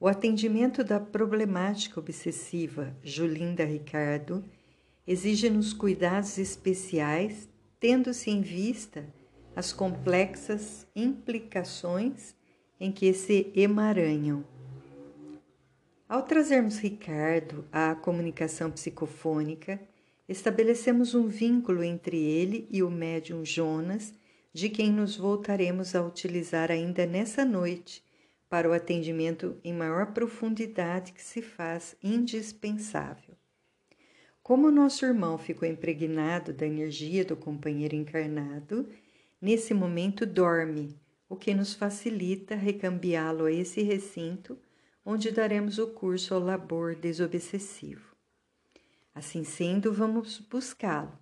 o 0.00 0.08
atendimento 0.08 0.82
da 0.82 0.98
problemática 0.98 2.00
obsessiva 2.00 2.92
Julinda 3.00 3.64
Ricardo 3.64 4.44
exige-nos 5.06 5.72
cuidados 5.72 6.36
especiais, 6.36 7.48
tendo-se 7.78 8.28
em 8.28 8.40
vista 8.40 9.06
as 9.54 9.72
complexas 9.72 10.84
implicações 10.96 12.34
em 12.80 12.90
que 12.90 13.12
se 13.14 13.52
emaranham 13.54 14.44
ao 16.08 16.22
trazermos 16.22 16.78
Ricardo 16.78 17.64
à 17.72 17.94
comunicação 17.94 18.70
psicofônica, 18.70 19.80
estabelecemos 20.28 21.14
um 21.14 21.28
vínculo 21.28 21.82
entre 21.82 22.16
ele 22.16 22.68
e 22.70 22.82
o 22.82 22.90
médium 22.90 23.44
Jonas, 23.44 24.14
de 24.52 24.68
quem 24.68 24.92
nos 24.92 25.16
voltaremos 25.16 25.94
a 25.94 26.02
utilizar 26.02 26.70
ainda 26.70 27.06
nessa 27.06 27.44
noite 27.44 28.02
para 28.48 28.68
o 28.68 28.72
atendimento 28.72 29.56
em 29.64 29.72
maior 29.72 30.12
profundidade 30.12 31.12
que 31.12 31.22
se 31.22 31.42
faz 31.42 31.96
indispensável. 32.02 33.34
Como 34.42 34.70
nosso 34.70 35.04
irmão 35.04 35.38
ficou 35.38 35.66
impregnado 35.66 36.52
da 36.52 36.66
energia 36.66 37.24
do 37.24 37.34
companheiro 37.34 37.96
encarnado, 37.96 38.88
nesse 39.40 39.72
momento 39.72 40.26
dorme, 40.26 40.94
o 41.28 41.34
que 41.34 41.54
nos 41.54 41.74
facilita 41.74 42.54
recambiá-lo 42.54 43.46
a 43.46 43.52
esse 43.52 43.82
recinto 43.82 44.58
onde 45.04 45.30
daremos 45.30 45.78
o 45.78 45.88
curso 45.88 46.34
ao 46.34 46.40
labor 46.40 46.94
desobsessivo. 46.94 48.14
Assim 49.14 49.44
sendo, 49.44 49.92
vamos 49.92 50.38
buscá-lo. 50.38 51.12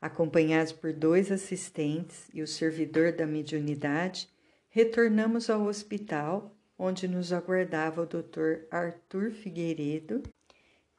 Acompanhados 0.00 0.72
por 0.72 0.92
dois 0.92 1.32
assistentes 1.32 2.28
e 2.32 2.42
o 2.42 2.46
servidor 2.46 3.12
da 3.12 3.26
mediunidade, 3.26 4.28
retornamos 4.68 5.48
ao 5.48 5.64
hospital 5.64 6.54
onde 6.78 7.08
nos 7.08 7.32
aguardava 7.32 8.02
o 8.02 8.06
Dr. 8.06 8.66
Arthur 8.70 9.30
Figueiredo, 9.30 10.22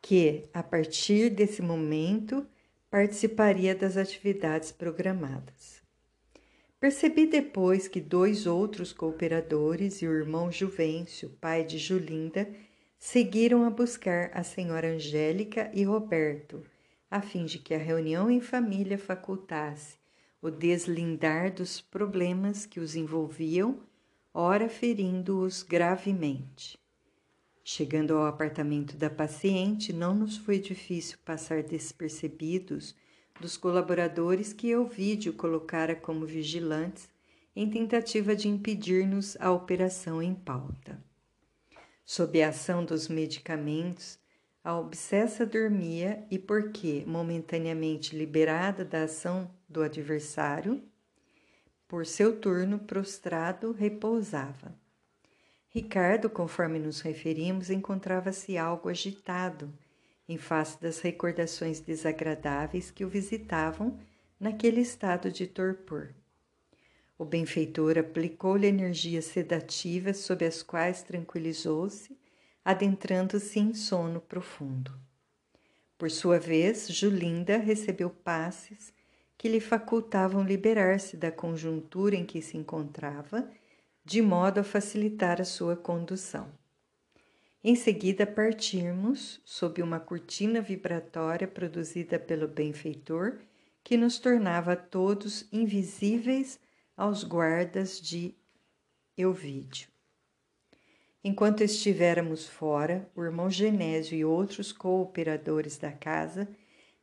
que, 0.01 0.49
a 0.53 0.63
partir 0.63 1.29
desse 1.29 1.61
momento, 1.61 2.45
participaria 2.89 3.75
das 3.75 3.97
atividades 3.97 4.71
programadas. 4.71 5.76
Percebi 6.79 7.25
depois 7.25 7.87
que 7.87 7.99
dois 7.99 8.45
outros 8.45 8.93
cooperadores 8.93 10.01
e 10.01 10.07
o 10.07 10.13
irmão 10.13 10.51
Juvencio, 10.51 11.29
pai 11.41 11.63
de 11.63 11.79
Julinda, 11.79 12.47
seguiram 12.99 13.65
a 13.65 13.69
buscar 13.69 14.29
a 14.31 14.43
senhora 14.43 14.89
Angélica 14.89 15.71
e 15.73 15.83
Roberto, 15.83 16.63
a 17.09 17.19
fim 17.19 17.45
de 17.45 17.57
que 17.57 17.73
a 17.73 17.79
reunião 17.79 18.29
em 18.29 18.39
família 18.39 18.97
facultasse 18.97 19.97
o 20.39 20.51
deslindar 20.51 21.51
dos 21.51 21.81
problemas 21.81 22.65
que 22.67 22.79
os 22.79 22.95
envolviam, 22.95 23.79
ora 24.31 24.69
ferindo-os 24.69 25.63
gravemente. 25.63 26.77
Chegando 27.63 28.13
ao 28.15 28.27
apartamento 28.27 28.95
da 28.95 29.09
paciente, 29.09 29.91
não 29.91 30.13
nos 30.13 30.37
foi 30.37 30.59
difícil 30.59 31.17
passar 31.25 31.63
despercebidos 31.63 32.95
dos 33.39 33.57
colaboradores 33.57 34.53
que 34.53 34.69
Elvídio 34.69 35.33
colocara 35.33 35.95
como 35.95 36.25
vigilantes 36.25 37.09
em 37.55 37.69
tentativa 37.69 38.35
de 38.35 38.47
impedir-nos 38.47 39.35
a 39.39 39.51
operação 39.51 40.21
em 40.21 40.33
pauta. 40.33 41.03
Sob 42.05 42.41
a 42.41 42.49
ação 42.49 42.85
dos 42.85 43.07
medicamentos, 43.07 44.19
a 44.63 44.77
obsessa 44.77 45.45
dormia 45.45 46.25
e, 46.29 46.37
porque 46.37 47.03
momentaneamente 47.07 48.15
liberada 48.15 48.85
da 48.85 49.03
ação 49.03 49.49
do 49.67 49.81
adversário, 49.81 50.81
por 51.87 52.05
seu 52.05 52.39
turno 52.39 52.79
prostrado 52.79 53.71
repousava. 53.71 54.75
Ricardo, 55.69 56.29
conforme 56.29 56.79
nos 56.79 57.01
referimos, 57.01 57.69
encontrava-se 57.69 58.57
algo 58.57 58.89
agitado 58.89 59.71
em 60.27 60.37
face 60.37 60.81
das 60.81 60.99
recordações 60.99 61.79
desagradáveis 61.79 62.91
que 62.91 63.05
o 63.05 63.09
visitavam 63.09 63.97
naquele 64.39 64.81
estado 64.81 65.31
de 65.31 65.47
torpor. 65.47 66.13
O 67.17 67.25
benfeitor 67.25 67.97
aplicou-lhe 67.97 68.67
energias 68.67 69.25
sedativas 69.25 70.17
sob 70.17 70.45
as 70.45 70.61
quais 70.61 71.01
tranquilizou-se, 71.01 72.15
adentrando-se 72.63 73.59
em 73.59 73.73
sono 73.73 74.21
profundo. 74.21 74.93
Por 75.97 76.11
sua 76.11 76.37
vez, 76.37 76.87
Julinda 76.89 77.57
recebeu 77.57 78.09
passes 78.09 78.93
que 79.35 79.47
lhe 79.47 79.59
facultavam 79.59 80.43
liberar-se 80.43 81.17
da 81.17 81.31
conjuntura 81.31 82.15
em 82.15 82.25
que 82.25 82.41
se 82.41 82.57
encontrava, 82.57 83.49
de 84.05 84.21
modo 84.21 84.59
a 84.59 84.63
facilitar 84.63 85.41
a 85.41 85.45
sua 85.45 85.75
condução. 85.75 86.51
Em 87.69 87.75
seguida, 87.75 88.25
partirmos 88.25 89.41
sob 89.43 89.81
uma 89.81 89.99
cortina 89.99 90.61
vibratória 90.61 91.45
produzida 91.45 92.17
pelo 92.17 92.47
benfeitor, 92.47 93.39
que 93.83 93.97
nos 93.97 94.17
tornava 94.19 94.73
todos 94.73 95.45
invisíveis 95.51 96.61
aos 96.95 97.25
guardas 97.25 97.99
de 97.99 98.33
Euvídio. 99.17 99.89
Enquanto 101.21 101.59
estivéramos 101.59 102.47
fora, 102.47 103.05
o 103.13 103.21
irmão 103.21 103.49
Genésio 103.49 104.17
e 104.17 104.23
outros 104.23 104.71
cooperadores 104.71 105.77
da 105.77 105.91
casa 105.91 106.47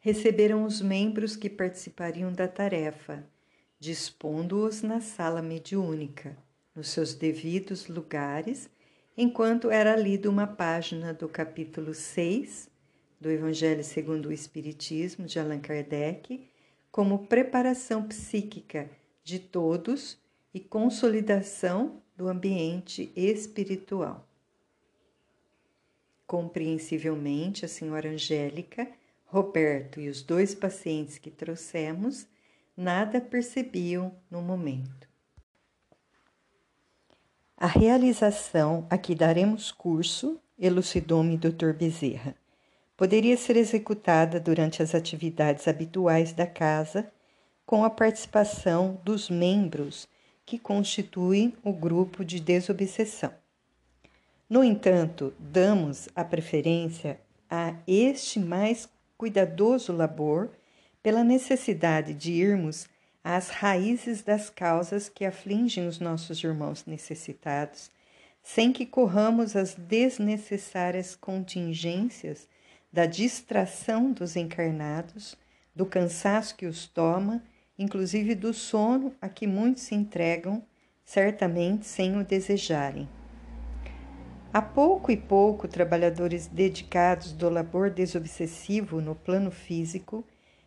receberam 0.00 0.64
os 0.64 0.80
membros 0.80 1.36
que 1.36 1.50
participariam 1.50 2.32
da 2.32 2.48
tarefa, 2.48 3.22
dispondo-os 3.78 4.80
na 4.80 5.02
sala 5.02 5.42
mediúnica, 5.42 6.34
nos 6.74 6.88
seus 6.88 7.12
devidos 7.12 7.86
lugares, 7.86 8.70
enquanto 9.16 9.70
era 9.70 9.94
lida 9.94 10.28
uma 10.28 10.46
página 10.46 11.14
do 11.14 11.28
capítulo 11.28 11.94
6 11.94 12.68
do 13.20 13.30
Evangelho 13.30 13.84
segundo 13.84 14.26
o 14.26 14.32
Espiritismo 14.32 15.26
de 15.26 15.38
Allan 15.38 15.60
Kardec, 15.60 16.48
como 16.90 17.26
preparação 17.26 18.06
psíquica 18.06 18.90
de 19.22 19.38
todos 19.38 20.18
e 20.52 20.60
consolidação 20.60 22.02
do 22.16 22.28
ambiente 22.28 23.12
espiritual. 23.16 24.28
Compreensivelmente, 26.26 27.64
a 27.64 27.68
senhora 27.68 28.10
Angélica 28.10 28.88
Roberto 29.24 30.00
e 30.00 30.08
os 30.08 30.22
dois 30.22 30.54
pacientes 30.54 31.18
que 31.18 31.30
trouxemos 31.30 32.26
nada 32.76 33.20
percebiam 33.20 34.14
no 34.30 34.42
momento. 34.42 35.08
A 37.64 37.66
realização 37.66 38.86
a 38.90 38.98
que 38.98 39.14
daremos 39.14 39.72
curso, 39.72 40.38
elucidou-me 40.58 41.38
Dr. 41.38 41.72
Bezerra, 41.72 42.36
poderia 42.94 43.38
ser 43.38 43.56
executada 43.56 44.38
durante 44.38 44.82
as 44.82 44.94
atividades 44.94 45.66
habituais 45.66 46.34
da 46.34 46.46
casa, 46.46 47.10
com 47.64 47.82
a 47.82 47.88
participação 47.88 49.00
dos 49.02 49.30
membros 49.30 50.06
que 50.44 50.58
constituem 50.58 51.54
o 51.64 51.72
grupo 51.72 52.22
de 52.22 52.38
desobsessão. 52.38 53.32
No 54.46 54.62
entanto, 54.62 55.32
damos 55.38 56.06
a 56.14 56.22
preferência 56.22 57.18
a 57.48 57.74
este 57.86 58.38
mais 58.38 58.86
cuidadoso 59.16 59.90
labor 59.90 60.50
pela 61.02 61.24
necessidade 61.24 62.12
de 62.12 62.30
irmos 62.30 62.86
às 63.24 63.48
raízes 63.48 64.20
das 64.20 64.50
causas 64.50 65.08
que 65.08 65.24
afligem 65.24 65.88
os 65.88 65.98
nossos 65.98 66.44
irmãos 66.44 66.84
necessitados, 66.84 67.90
sem 68.42 68.70
que 68.70 68.84
corramos 68.84 69.56
as 69.56 69.74
desnecessárias 69.74 71.16
contingências 71.16 72.46
da 72.92 73.06
distração 73.06 74.12
dos 74.12 74.36
encarnados, 74.36 75.34
do 75.74 75.86
cansaço 75.86 76.54
que 76.54 76.66
os 76.66 76.86
toma, 76.86 77.42
inclusive 77.78 78.34
do 78.34 78.52
sono 78.52 79.14
a 79.22 79.28
que 79.28 79.46
muitos 79.46 79.84
se 79.84 79.94
entregam, 79.94 80.62
certamente 81.02 81.86
sem 81.86 82.18
o 82.18 82.24
desejarem. 82.24 83.08
A 84.52 84.62
pouco 84.62 85.10
e 85.10 85.16
pouco, 85.16 85.66
trabalhadores 85.66 86.46
dedicados 86.46 87.32
do 87.32 87.48
labor 87.48 87.90
desobsessivo 87.90 89.00
no 89.00 89.14
plano 89.14 89.50
físico 89.50 90.24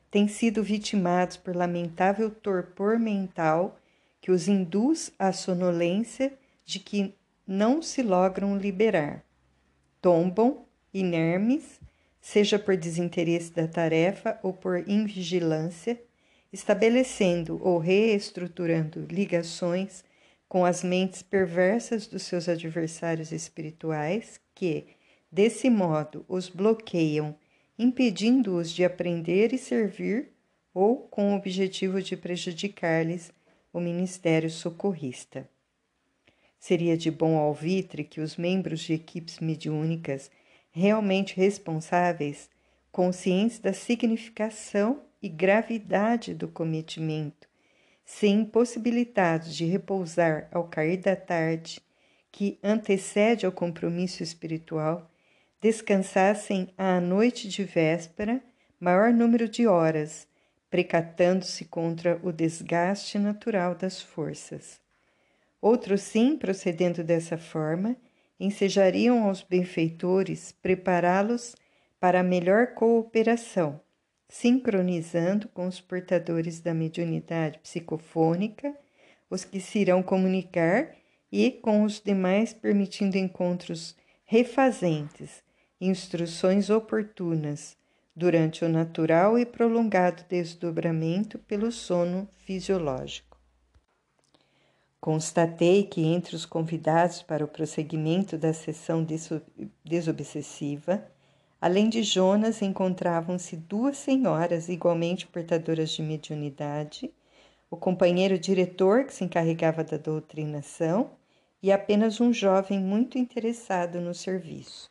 têm 0.09 0.27
sido 0.27 0.63
vitimados 0.63 1.37
por 1.37 1.55
lamentável 1.55 2.29
torpor 2.29 2.97
mental 2.97 3.79
que 4.21 4.31
os 4.31 4.47
induz 4.47 5.11
à 5.17 5.31
sonolência 5.31 6.33
de 6.65 6.79
que 6.79 7.13
não 7.45 7.81
se 7.81 8.01
logram 8.01 8.57
liberar. 8.57 9.23
Tombam, 10.01 10.65
inermes, 10.93 11.79
seja 12.19 12.59
por 12.59 12.75
desinteresse 12.75 13.51
da 13.51 13.67
tarefa 13.67 14.37
ou 14.43 14.51
por 14.51 14.87
invigilância, 14.89 16.01
estabelecendo 16.51 17.59
ou 17.63 17.77
reestruturando 17.77 19.05
ligações 19.09 20.03
com 20.47 20.65
as 20.65 20.83
mentes 20.83 21.21
perversas 21.21 22.07
dos 22.07 22.23
seus 22.23 22.47
adversários 22.47 23.31
espirituais, 23.31 24.39
que, 24.55 24.87
desse 25.31 25.69
modo, 25.69 26.25
os 26.27 26.49
bloqueiam, 26.49 27.35
impedindo-os 27.77 28.71
de 28.71 28.83
aprender 28.83 29.53
e 29.53 29.57
servir, 29.57 30.31
ou 30.73 31.07
com 31.07 31.33
o 31.33 31.35
objetivo 31.35 32.01
de 32.01 32.15
prejudicar-lhes 32.15 33.31
o 33.73 33.79
ministério 33.79 34.49
socorrista. 34.49 35.49
Seria 36.59 36.97
de 36.97 37.11
bom 37.11 37.37
alvitre 37.37 38.03
que 38.03 38.19
os 38.19 38.35
membros 38.35 38.81
de 38.81 38.93
equipes 38.93 39.39
mediúnicas 39.39 40.31
realmente 40.71 41.35
responsáveis, 41.35 42.49
conscientes 42.91 43.59
da 43.59 43.73
significação 43.73 45.01
e 45.21 45.29
gravidade 45.29 46.33
do 46.33 46.47
cometimento, 46.47 47.47
se 48.05 48.27
impossibilitados 48.27 49.55
de 49.55 49.65
repousar 49.65 50.47
ao 50.51 50.67
cair 50.67 50.97
da 50.97 51.15
tarde, 51.15 51.81
que 52.31 52.59
antecede 52.63 53.45
ao 53.45 53.51
compromisso 53.51 54.21
espiritual, 54.23 55.11
descansassem 55.61 56.69
à 56.77 57.01
noite 57.01 57.47
de 57.47 57.63
véspera 57.63 58.41
maior 58.79 59.11
número 59.11 59.49
de 59.49 59.65
horas, 59.65 60.27
precatando-se 60.69 61.65
contra 61.65 62.19
o 62.23 62.31
desgaste 62.31 63.17
natural 63.17 63.73
das 63.73 64.01
forças. 64.01 64.79
Outros, 65.59 66.01
sim, 66.01 66.37
procedendo 66.37 67.03
dessa 67.03 67.37
forma, 67.37 67.95
ensejariam 68.39 69.23
aos 69.27 69.41
benfeitores 69.41 70.51
prepará-los 70.51 71.55
para 71.99 72.21
melhor 72.21 72.75
cooperação, 72.75 73.81
sincronizando 74.29 75.47
com 75.47 75.65
os 75.65 75.81
portadores 75.81 76.59
da 76.59 76.73
mediunidade 76.73 77.57
psicofônica, 77.59 78.75
os 79.29 79.43
que 79.43 79.59
se 79.59 79.79
irão 79.79 80.03
comunicar 80.03 80.95
e 81.31 81.49
com 81.51 81.83
os 81.83 81.99
demais 81.99 82.53
permitindo 82.53 83.17
encontros 83.17 83.95
refazentes, 84.23 85.43
instruções 85.79 86.69
oportunas 86.69 87.77
durante 88.15 88.65
o 88.65 88.69
natural 88.69 89.37
e 89.37 89.45
prolongado 89.45 90.23
desdobramento 90.27 91.37
pelo 91.39 91.71
sono 91.71 92.27
fisiológico. 92.45 93.37
Constatei 94.99 95.83
que 95.83 96.01
entre 96.01 96.35
os 96.35 96.45
convidados 96.45 97.21
para 97.21 97.45
o 97.45 97.47
prosseguimento 97.47 98.37
da 98.37 98.53
sessão 98.53 99.05
desobsessiva 99.83 101.03
Além 101.59 101.89
de 101.89 102.03
Jonas, 102.03 102.61
encontravam-se 102.61 103.57
duas 103.57 103.97
senhoras 103.97 104.69
igualmente 104.69 105.25
portadoras 105.25 105.89
de 105.89 106.03
mediunidade, 106.03 107.11
o 107.69 107.75
companheiro 107.75 108.37
diretor 108.37 109.05
que 109.05 109.13
se 109.13 109.23
encarregava 109.23 109.83
da 109.83 109.97
doutrinação 109.97 111.09
e 111.61 111.71
apenas 111.71 112.21
um 112.21 112.31
jovem 112.31 112.79
muito 112.79 113.17
interessado 113.17 113.99
no 113.99 114.13
serviço. 114.13 114.89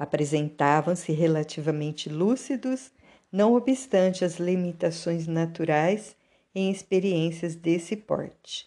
Apresentavam-se 0.00 1.12
relativamente 1.12 2.08
lúcidos, 2.08 2.90
não 3.30 3.52
obstante 3.52 4.24
as 4.24 4.38
limitações 4.40 5.26
naturais 5.26 6.16
em 6.54 6.70
experiências 6.70 7.54
desse 7.54 7.94
porte. 7.96 8.66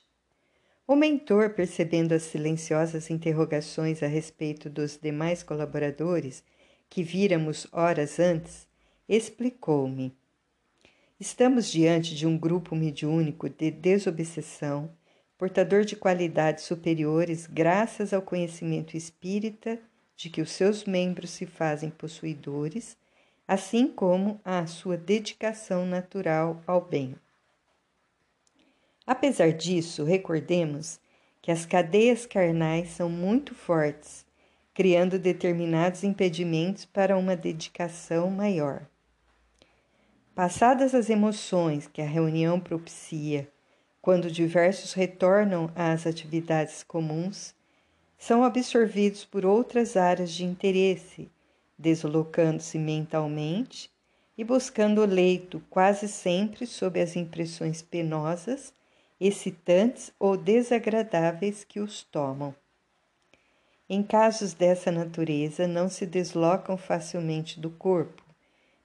O 0.86 0.96
mentor, 0.96 1.50
percebendo 1.56 2.13
as 2.13 2.22
silenciosas 2.22 3.10
interrogações 3.10 4.04
a 4.04 4.08
respeito 4.08 4.69
dos 4.69 5.00
demais 5.02 5.41
colaboradores 5.41 6.43
que 6.88 7.02
víramos 7.02 7.65
horas 7.72 8.19
antes, 8.19 8.67
explicou-me. 9.10 10.15
Estamos 11.19 11.72
diante 11.72 12.13
de 12.13 12.28
um 12.28 12.38
grupo 12.38 12.76
mediúnico 12.76 13.50
de 13.50 13.72
desobsessão, 13.72 14.91
portador 15.36 15.84
de 15.84 15.96
qualidades 15.96 16.65
superiores 16.65 17.48
graças 17.48 18.13
ao 18.13 18.22
conhecimento 18.22 18.96
espírita 18.96 19.80
de 20.15 20.30
que 20.30 20.41
os 20.41 20.52
seus 20.52 20.86
membros 20.86 21.32
se 21.32 21.45
fazem 21.45 21.89
possuidores, 21.89 22.97
assim 23.47 23.88
como 23.88 24.39
à 24.43 24.65
sua 24.65 24.97
dedicação 24.97 25.86
natural 25.86 26.62
ao 26.65 26.82
bem. 26.82 27.15
Apesar 29.06 29.52
disso, 29.52 30.04
recordemos 30.04 30.99
que 31.41 31.52
as 31.52 31.65
cadeias 31.65 32.26
carnais 32.26 32.89
são 32.89 33.10
muito 33.10 33.54
fortes, 33.54 34.26
criando 34.73 35.19
determinados 35.19 36.04
impedimentos 36.04 36.86
para 36.86 37.17
uma 37.17 37.36
dedicação 37.36 38.32
maior. 38.32 38.88
Passadas 40.34 40.95
as 40.95 41.10
emoções 41.10 41.86
que 41.86 42.02
a 42.02 42.08
reunião 42.08 42.60
propicia, 42.60 43.47
quando 44.02 44.32
diversos 44.32 44.93
retornam 44.93 45.69
às 45.76 46.08
atividades 46.08 46.82
comuns, 46.82 47.54
são 48.25 48.41
absorvidos 48.41 49.25
por 49.25 49.45
outras 49.45 49.97
áreas 49.97 50.31
de 50.31 50.45
interesse, 50.45 51.29
deslocando-se 51.77 52.79
mentalmente 52.79 53.91
e 54.38 54.45
buscando 54.45 55.01
o 55.01 55.05
leito 55.05 55.62
quase 55.69 56.07
sempre 56.07 56.65
sob 56.65 57.01
as 57.01 57.17
impressões 57.17 57.81
penosas 57.81 58.73
excitantes 59.19 60.09
ou 60.17 60.38
desagradáveis 60.38 61.65
que 61.65 61.81
os 61.81 62.01
tomam. 62.01 62.55
Em 63.89 64.01
casos 64.01 64.53
dessa 64.53 64.89
natureza, 64.89 65.67
não 65.67 65.89
se 65.89 66.05
deslocam 66.05 66.77
facilmente 66.77 67.59
do 67.59 67.71
corpo, 67.71 68.23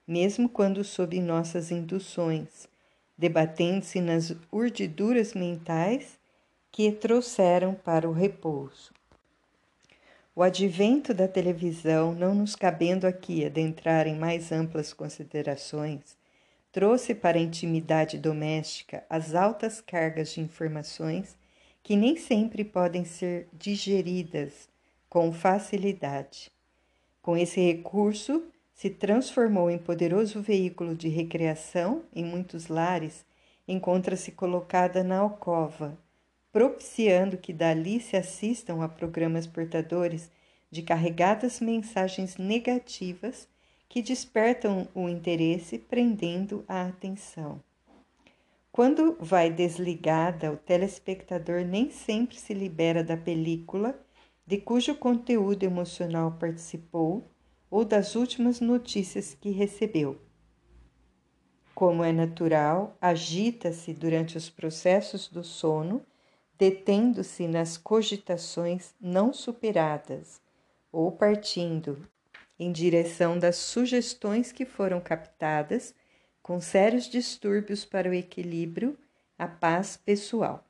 mesmo 0.05 0.49
quando 0.49 0.83
sob 0.83 1.17
nossas 1.21 1.71
induções, 1.71 2.67
debatendo-se 3.17 4.01
nas 4.01 4.35
urdiduras 4.51 5.33
mentais 5.33 6.19
que 6.69 6.91
trouxeram 6.91 7.73
para 7.73 8.05
o 8.05 8.11
repouso. 8.11 8.98
O 10.35 10.43
advento 10.43 11.13
da 11.13 11.27
televisão, 11.27 12.13
não 12.13 12.33
nos 12.33 12.55
cabendo 12.55 13.05
aqui 13.05 13.45
adentrar 13.45 14.07
em 14.07 14.17
mais 14.17 14.51
amplas 14.51 14.93
considerações, 14.93 16.17
trouxe 16.71 17.15
para 17.15 17.37
a 17.37 17.41
intimidade 17.41 18.17
doméstica 18.17 19.03
as 19.09 19.33
altas 19.33 19.81
cargas 19.81 20.33
de 20.33 20.41
informações 20.41 21.37
que 21.81 21.95
nem 21.95 22.15
sempre 22.15 22.63
podem 22.63 23.03
ser 23.03 23.47
digeridas 23.51 24.69
com 25.09 25.33
facilidade. 25.33 26.51
Com 27.21 27.35
esse 27.35 27.59
recurso, 27.59 28.43
se 28.73 28.89
transformou 28.89 29.69
em 29.69 29.77
poderoso 29.77 30.41
veículo 30.41 30.95
de 30.95 31.09
recreação 31.09 32.03
em 32.15 32.23
muitos 32.23 32.67
lares, 32.67 33.25
encontra-se 33.67 34.31
colocada 34.31 35.03
na 35.03 35.17
alcova, 35.17 35.97
propiciando 36.51 37.37
que 37.37 37.53
dali 37.53 37.99
se 37.99 38.17
assistam 38.17 38.83
a 38.83 38.89
programas 38.89 39.45
portadores 39.45 40.31
de 40.71 40.81
carregadas 40.81 41.59
mensagens 41.59 42.37
negativas 42.37 43.47
que 43.87 44.01
despertam 44.01 44.87
o 44.93 45.09
interesse, 45.09 45.79
prendendo 45.79 46.63
a 46.67 46.85
atenção. 46.85 47.61
Quando 48.71 49.17
vai 49.19 49.49
desligada, 49.49 50.51
o 50.51 50.57
telespectador 50.57 51.65
nem 51.65 51.89
sempre 51.89 52.37
se 52.37 52.53
libera 52.53 53.03
da 53.03 53.17
película 53.17 53.99
de 54.45 54.57
cujo 54.57 54.95
conteúdo 54.95 55.63
emocional 55.63 56.37
participou 56.39 57.29
ou 57.69 57.83
das 57.83 58.15
últimas 58.15 58.59
notícias 58.59 59.33
que 59.33 59.49
recebeu. 59.49 60.19
Como 61.73 62.03
é 62.03 62.11
natural, 62.11 62.97
agita-se 63.01 63.93
durante 63.93 64.37
os 64.37 64.49
processos 64.49 65.27
do 65.27 65.43
sono, 65.43 66.05
detendo-se 66.59 67.47
nas 67.47 67.77
cogitações 67.77 68.93
não 68.99 69.31
superadas 69.31 70.41
ou 70.91 71.09
partindo 71.09 72.05
em 72.59 72.69
direção 72.69 73.39
das 73.39 73.55
sugestões 73.55 74.51
que 74.51 74.65
foram 74.65 74.99
captadas, 74.99 75.95
com 76.43 76.59
sérios 76.59 77.05
distúrbios 77.05 77.85
para 77.85 78.09
o 78.09 78.13
equilíbrio, 78.13 78.97
a 79.37 79.47
paz 79.47 79.95
pessoal. 79.95 80.65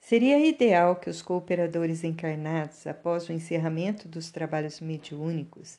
Seria 0.00 0.38
ideal 0.38 0.96
que 0.96 1.10
os 1.10 1.20
cooperadores 1.20 2.02
encarnados, 2.02 2.86
após 2.86 3.28
o 3.28 3.32
encerramento 3.32 4.08
dos 4.08 4.30
trabalhos 4.30 4.80
mediúnicos, 4.80 5.78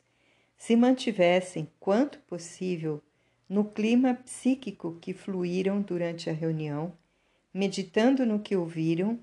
se 0.56 0.76
mantivessem, 0.76 1.68
quanto 1.80 2.20
possível, 2.20 3.02
no 3.50 3.66
clima 3.66 4.14
psíquico 4.14 5.00
que 5.02 5.14
fluíram 5.14 5.82
durante 5.82 6.30
a 6.30 6.34
reunião, 6.34 6.94
meditando 7.54 8.26
no 8.26 8.40
que 8.40 8.56
ouviram, 8.56 9.20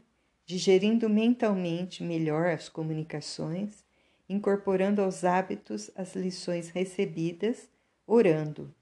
digerindo 0.46 1.08
mentalmente 1.08 2.02
melhor 2.02 2.48
as 2.48 2.68
comunicações 2.68 3.84
incorporando 4.30 5.02
aos 5.02 5.24
hábitos 5.24 5.90
as 5.96 6.14
lições 6.14 6.70
recebidas, 6.70 7.68
orando. 8.06 8.72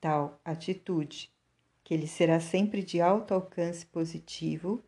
Tal 0.00 0.40
atitude, 0.44 1.30
que 1.84 1.96
lhe 1.96 2.08
será 2.08 2.40
sempre 2.40 2.82
de 2.82 3.00
alto 3.00 3.32
alcance 3.32 3.86
positivo, 3.86 4.82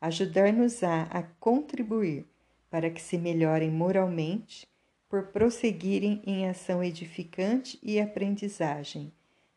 ajudar-nos-á 0.00 1.08
a 1.10 1.24
contribuir 1.40 2.26
para 2.70 2.88
que 2.90 3.02
se 3.02 3.18
melhorem 3.18 3.72
moralmente 3.72 4.68
por 5.08 5.24
prosseguirem 5.28 6.22
em 6.24 6.48
ação 6.48 6.84
edificante 6.84 7.76
e 7.82 7.98
aprendizagem, 7.98 9.12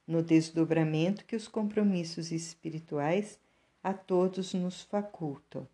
no 0.07 0.23
desdobramento 0.23 1.23
que 1.23 1.35
os 1.35 1.47
compromissos 1.47 2.31
espirituais 2.31 3.37
a 3.83 3.93
todos 3.93 4.53
nos 4.53 4.81
facultam. 4.81 5.67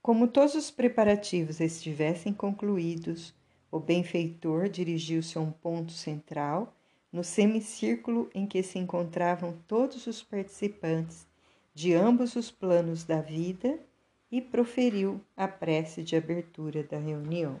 Como 0.00 0.26
todos 0.26 0.54
os 0.54 0.70
preparativos 0.70 1.60
estivessem 1.60 2.32
concluídos, 2.32 3.34
o 3.70 3.78
benfeitor 3.78 4.68
dirigiu-se 4.68 5.38
a 5.38 5.40
um 5.40 5.52
ponto 5.52 5.92
central, 5.92 6.74
no 7.12 7.22
semicírculo 7.22 8.30
em 8.34 8.46
que 8.46 8.62
se 8.62 8.78
encontravam 8.78 9.58
todos 9.66 10.06
os 10.06 10.22
participantes 10.22 11.26
de 11.74 11.94
ambos 11.94 12.36
os 12.36 12.50
planos 12.50 13.04
da 13.04 13.20
vida, 13.20 13.78
e 14.32 14.40
proferiu 14.40 15.20
a 15.36 15.46
prece 15.46 16.02
de 16.02 16.16
abertura 16.16 16.82
da 16.82 16.96
reunião. 16.96 17.60